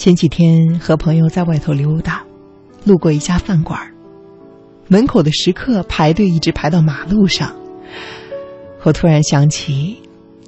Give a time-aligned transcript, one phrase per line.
[0.00, 2.24] 前几天和朋友在外头溜达，
[2.84, 3.78] 路过一家饭馆，
[4.88, 7.54] 门口的食客排队一直排到马路上。
[8.82, 9.98] 我突然想起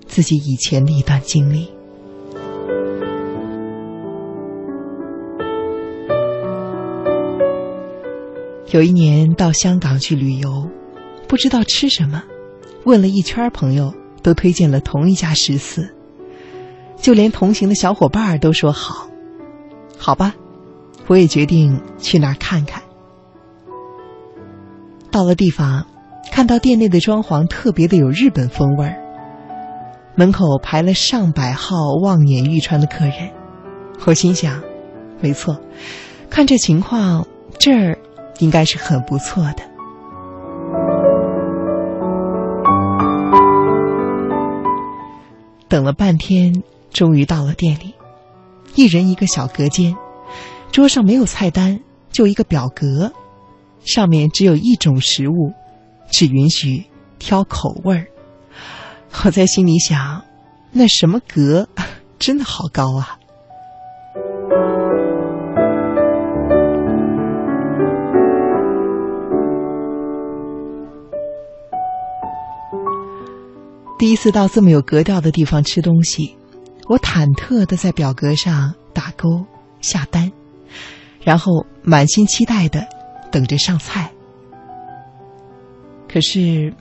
[0.06, 1.68] 自己以前的一段经历。
[8.70, 10.66] 有一年到香港去旅游，
[11.28, 12.22] 不知道吃什么，
[12.84, 13.92] 问了一圈朋友，
[14.22, 15.94] 都推荐了同一家食肆，
[16.96, 19.11] 就连同行的小伙伴都说好。
[20.04, 20.34] 好吧，
[21.06, 22.82] 我也决定去那儿看看。
[25.12, 25.86] 到了地方，
[26.32, 28.96] 看到店内的装潢特别的有日本风味儿，
[30.16, 33.30] 门口排了上百号望眼欲穿的客人。
[34.04, 34.60] 我心想，
[35.20, 35.56] 没错，
[36.28, 37.24] 看这情况，
[37.60, 37.96] 这儿
[38.40, 39.62] 应该是很不错的。
[45.68, 47.94] 等了半天，终于到了店里。
[48.74, 49.94] 一人一个小隔间，
[50.70, 53.12] 桌上没有菜单，就一个表格，
[53.84, 55.52] 上面只有一种食物，
[56.10, 56.84] 只允许
[57.18, 58.06] 挑口味儿。
[59.24, 60.22] 我在心里想，
[60.72, 61.68] 那什么格
[62.18, 63.18] 真的好高啊！
[73.98, 76.36] 第一次到这么有格调的地方吃东西。
[76.88, 79.44] 我忐忑的在表格上打勾
[79.80, 80.30] 下单，
[81.22, 82.86] 然后满心期待的
[83.30, 84.10] 等着上菜。
[86.12, 86.74] 可是，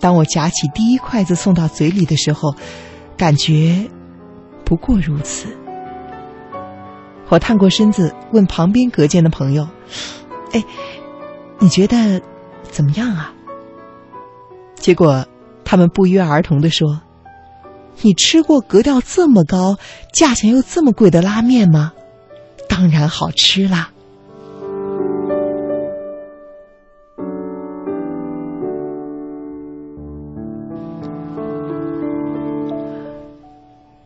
[0.00, 2.54] 当我夹起第一筷子送到嘴里的时候，
[3.16, 3.88] 感觉
[4.64, 5.46] 不过如此。
[7.28, 9.68] 我探过身子问旁边隔间的朋友
[10.52, 10.64] ：“哎，
[11.58, 12.20] 你觉得
[12.62, 13.32] 怎么样啊？”
[14.74, 15.24] 结果
[15.64, 17.00] 他们不约而同的说。
[18.02, 19.78] 你吃过格调这么高、
[20.12, 21.92] 价钱又这么贵的拉面吗？
[22.68, 23.90] 当然好吃啦！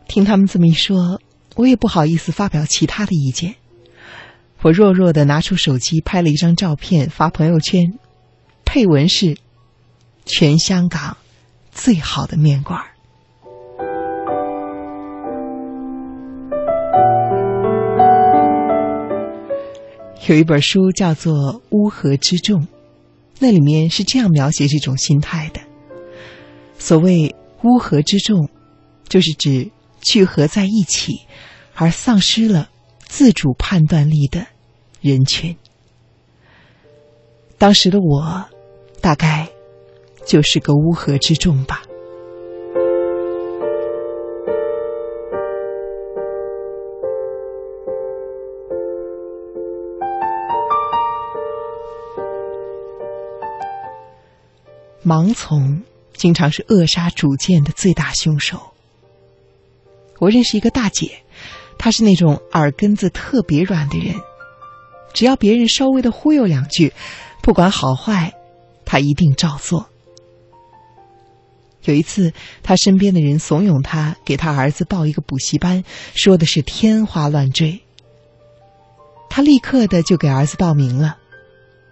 [0.07, 1.21] 听他们这么一说，
[1.55, 3.55] 我也不好意思发表其他的意见。
[4.61, 7.97] 我弱弱的拿出手机拍了一张照片发朋友圈，
[8.65, 9.37] 配文是
[10.25, 11.17] ：“全香港
[11.71, 12.81] 最好的面馆。”
[20.29, 21.33] 有一本书叫做
[21.71, 22.61] 《乌合之众》，
[23.39, 25.59] 那里面是这样描写这种心态的：
[26.77, 28.47] 所谓乌合之众，
[29.07, 31.21] 就是指聚合在一起
[31.73, 32.69] 而丧失了
[32.99, 34.45] 自主判断力的
[35.01, 35.57] 人群。
[37.57, 38.45] 当时的我，
[39.01, 39.49] 大概
[40.27, 41.81] 就是个乌合之众吧。
[55.09, 55.81] 盲从
[56.13, 58.61] 经常是扼杀主见的最大凶手。
[60.19, 61.23] 我认识一个大姐，
[61.79, 64.13] 她是那种耳根子特别软的人，
[65.11, 66.93] 只要别人稍微的忽悠两句，
[67.41, 68.35] 不管好坏，
[68.85, 69.89] 她一定照做。
[71.85, 72.31] 有一次，
[72.61, 75.83] 她身边的人怂恿她给她儿子报一个补习班，
[76.13, 77.81] 说的是天花乱坠，
[79.27, 81.17] 她立刻的就给儿子报名了。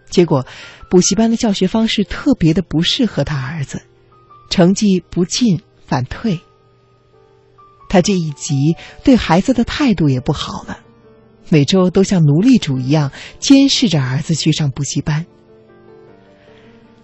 [0.10, 0.46] 结果，
[0.90, 3.82] 补习班的教学方式特别的不适合他儿子，
[4.50, 6.40] 成绩不进反退。
[7.90, 10.80] 他这一急，对孩子的态度也不好了，
[11.50, 15.26] 每周都像奴隶主一样监视着儿子去上补习班。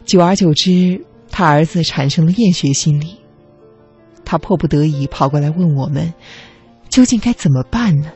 [0.05, 3.17] 久而久之，他儿子产生了厌学心理，
[4.25, 6.13] 他迫不得已跑过来问我们，
[6.89, 8.11] 究竟该怎么办呢？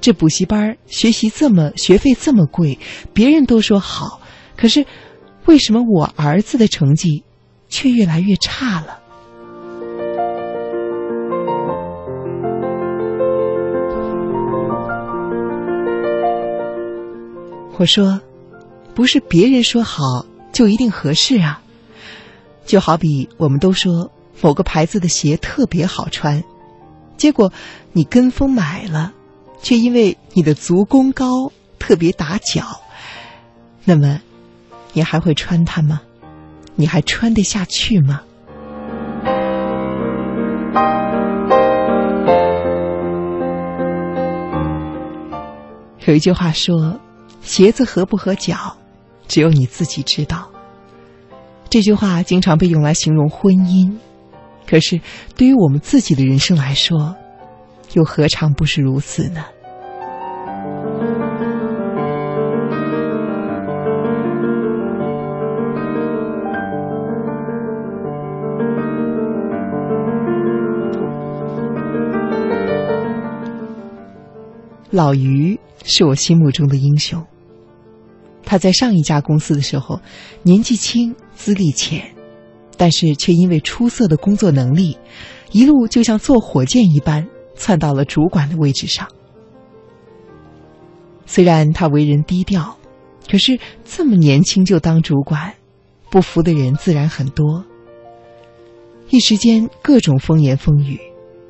[0.00, 2.78] 这补习班学习这么学费这么贵，
[3.12, 4.20] 别人都说好，
[4.56, 4.86] 可是
[5.46, 7.24] 为什么我儿子的成绩
[7.68, 8.98] 却越来越差了？
[17.76, 18.20] 我说，
[18.94, 21.62] 不是别人说好就一定合适啊。
[22.66, 26.42] 就好比我们都说某个牌子的鞋特别好穿，
[27.16, 27.52] 结果
[27.92, 29.14] 你跟风买了。
[29.62, 32.80] 却因为你的足弓高，特别打脚，
[33.84, 34.20] 那么，
[34.92, 36.00] 你还会穿它吗？
[36.74, 38.22] 你还穿得下去吗？
[46.06, 46.98] 有一句话说
[47.42, 48.76] ：“鞋子合不合脚，
[49.26, 50.48] 只有你自己知道。”
[51.68, 53.92] 这句话经常被用来形容婚姻，
[54.66, 54.98] 可是
[55.36, 57.14] 对于我们自己的人生来说，
[57.94, 59.44] 又何尝不是如此呢？
[74.90, 77.24] 老于是我心目中的英雄。
[78.42, 80.00] 他在上一家公司的时候
[80.42, 82.02] 年纪轻资历浅
[82.78, 84.96] 但是却因为出色的工作能力
[85.52, 89.06] 一路就像坐火箭一般窜到了主管的位置上。
[91.26, 92.78] 虽然他为人低调，
[93.30, 95.54] 可是这么年轻就当主管，
[96.08, 97.62] 不服的人自然很多。
[99.10, 100.98] 一时间，各种风言风语，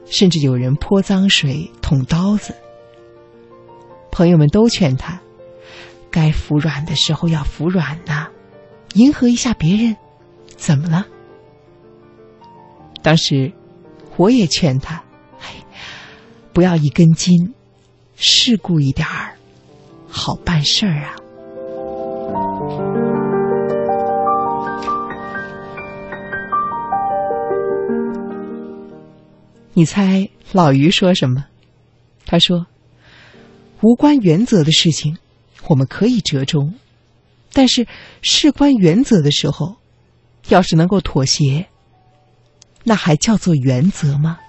[0.06, 2.55] 甚至有人泼脏水、捅刀子。
[4.10, 5.20] 朋友们都劝他。
[6.10, 8.28] 该服软的时候要服软呐，
[8.94, 9.96] 迎合一下别人，
[10.56, 11.06] 怎么了？
[13.02, 13.52] 当时
[14.16, 15.05] 我也劝他，
[16.58, 17.55] 不要一根筋，
[18.16, 19.37] 世故一点儿，
[20.08, 21.14] 好办事儿啊。
[29.72, 31.44] 你猜老于说什么？
[32.26, 32.66] 他说
[33.81, 35.16] ：“无关原则的事情。”
[35.69, 36.75] 我们可以折中，
[37.52, 37.87] 但是
[38.20, 39.76] 事关原则的时候，
[40.49, 41.69] 要是能够妥协，
[42.82, 44.40] 那还叫做原则吗？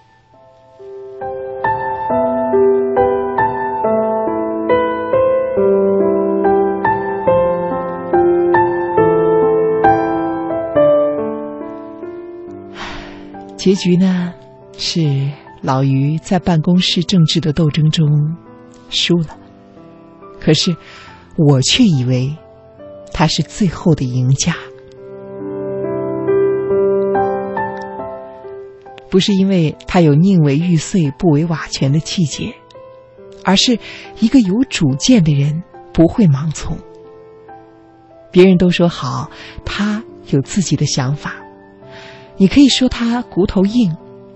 [13.60, 14.34] 结局呢，
[14.78, 15.30] 是
[15.62, 18.08] 老于在办公室政治的斗争中
[18.90, 19.38] 输了，
[20.40, 20.76] 可是。
[21.38, 22.36] 我却以为
[23.14, 24.54] 他是最后的赢家，
[29.10, 32.54] 不是因为他有宁为玉碎不为瓦全的气节，
[33.46, 33.80] 而是
[34.20, 35.64] 一个有主见的人
[35.94, 36.78] 不会盲从。
[38.32, 39.32] 别人都说好，
[39.64, 41.36] 他有自己的想法，
[42.40, 43.94] 你可以说他骨头硬，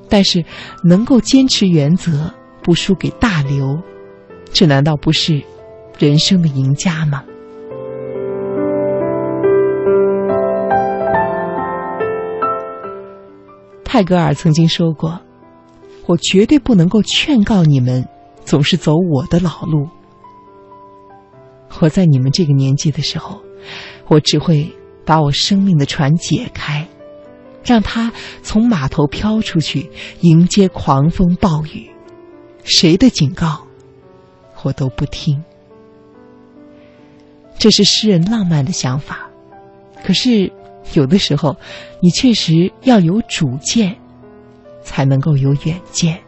[0.10, 0.44] 但是
[0.84, 2.30] 能够坚持原则，
[2.62, 3.80] 不输给大流，
[4.52, 5.42] 这难道不是？
[5.98, 7.24] 人生的赢家吗？
[13.86, 15.22] 泰戈尔曾经说过
[16.06, 18.06] ：“我绝对不能够劝告你们
[18.44, 19.88] 总是走我的老路。
[21.80, 23.40] 我在你们这个年纪的时候，
[24.08, 24.70] 我只会
[25.06, 26.86] 把我生命的船解开，
[27.63, 28.12] 让他
[28.42, 29.89] 从码头飘出去，
[30.21, 31.89] 迎接狂风暴雨。
[32.63, 33.65] 谁的警告，
[34.63, 35.42] 我都不听。”
[37.57, 39.30] 这是诗人浪漫的想法，
[40.04, 40.51] 可是
[40.94, 41.56] 有的时候，
[42.01, 43.95] 你确实要有主见，
[44.81, 46.19] 才能够有远见。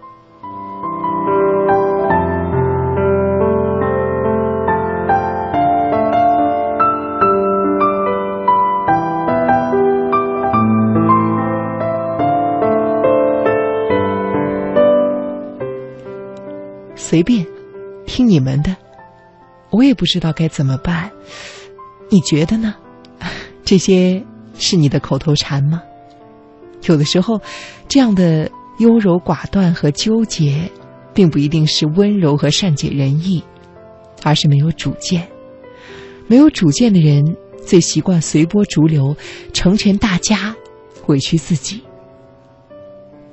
[17.07, 17.45] 随便，
[18.07, 18.75] 听你们的。
[19.69, 21.11] 我也不知道该怎么办，
[22.09, 22.73] 你觉得呢？
[23.63, 24.25] 这些
[24.55, 25.83] 是你的口头禅吗？
[26.87, 27.39] 有的时候，
[27.87, 28.49] 这样的
[28.79, 30.67] 优柔寡断和纠结，
[31.13, 33.43] 并不一定是温柔和善解人意，
[34.23, 35.27] 而是没有主见。
[36.25, 37.23] 没有主见的人，
[37.63, 39.15] 最习惯随波逐流，
[39.53, 40.55] 成全大家，
[41.05, 41.83] 委屈自己。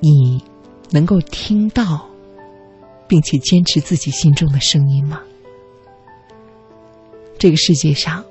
[0.00, 0.44] 你
[0.90, 2.06] 能够听到，
[3.12, 5.20] 并且坚持自己心中的声音吗？
[7.38, 8.24] 这个世界上，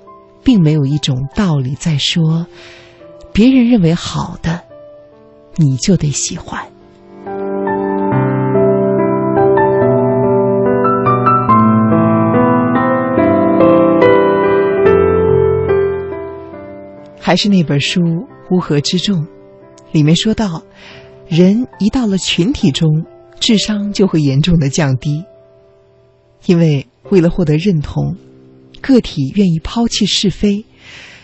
[0.43, 2.47] 并没有一种道理在说，
[3.31, 4.63] 别人认为好的，
[5.57, 6.65] 你就得喜欢。
[17.19, 18.01] 还是那本书
[18.49, 19.19] 《乌合之众》，
[19.91, 20.63] 里面说到，
[21.27, 23.05] 人一到了群体中，
[23.41, 25.25] 智商就会严重的降低，
[26.45, 28.15] 因为为了获得认同。
[28.79, 30.63] 个体愿意抛弃是非，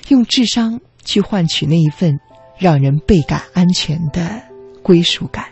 [0.09, 2.19] 用智商去换取那一份
[2.57, 4.41] 让人倍感安全的
[4.83, 5.45] 归属感。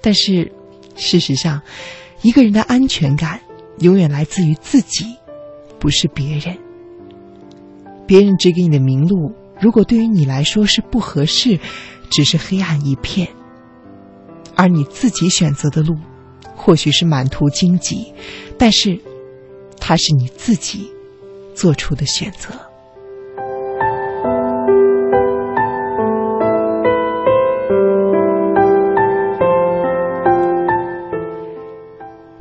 [0.00, 0.50] 但是，
[0.96, 1.60] 事实上，
[2.22, 3.40] 一个人的安全感
[3.80, 5.04] 永远来自于自己，
[5.78, 6.58] 不是别人。
[8.06, 11.58] 别人指给你的明路，如果对于你来说是不合适，
[12.10, 13.26] 只是黑暗一片；
[14.62, 15.96] 而你自己选择的路，
[16.54, 18.12] 或许是满途荆棘，
[18.56, 18.96] 但是。
[19.84, 20.88] 它是你自己
[21.56, 22.50] 做出的选择。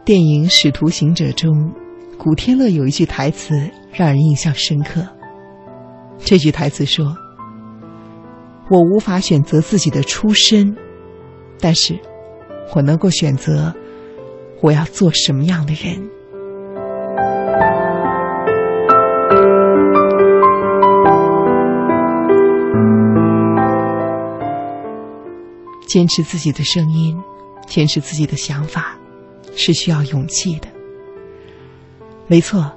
[0.05, 1.73] 电影《使徒行者》中，
[2.15, 3.55] 古天乐有一句台词
[3.91, 5.03] 让人印象深刻。
[6.19, 7.17] 这句台词说
[8.69, 10.77] ：“我无法选择自己的出身，
[11.59, 11.99] 但是
[12.73, 13.73] 我能够选择
[14.61, 16.09] 我要做什么样的人。
[25.85, 27.21] 坚持自己的声音，
[27.67, 28.97] 坚持自己的想法，
[29.57, 30.67] 是需要勇气的。
[32.27, 32.71] 没错，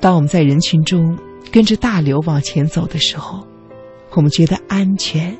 [0.00, 1.18] 当我们在人群中
[1.50, 3.44] 跟着大流往前走的时候，
[4.12, 5.36] 我们觉得安全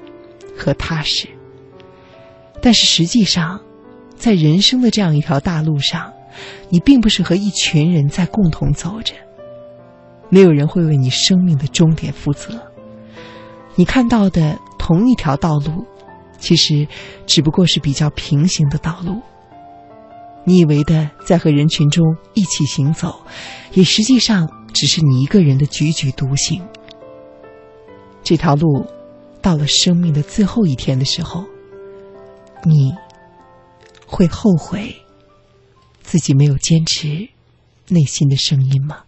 [0.58, 1.28] 和踏实。
[2.60, 3.60] 但是实际上，
[4.24, 6.10] 在人生的这样一条大路上，
[6.70, 9.12] 你并不是和一群人在共同走着，
[10.30, 12.58] 没有人会为你生命的终点负责。
[13.74, 15.84] 你看到的同一条道路。
[16.38, 16.88] 其实，
[17.26, 19.20] 只不过是比较平行的道路。
[20.44, 23.20] 你以为的在和人群中一起行走，
[23.72, 26.62] 也实际上只是你一个人的踽踽独行。
[28.22, 28.86] 这条路，
[29.42, 31.44] 到了生命的最后一天的时候，
[32.64, 32.90] 你
[34.06, 34.94] 会后悔
[36.02, 37.28] 自己没有坚持
[37.88, 39.04] 内心的声音吗？